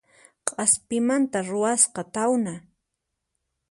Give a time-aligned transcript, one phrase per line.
[0.47, 2.53] K'aspimanta ruwasqa tawna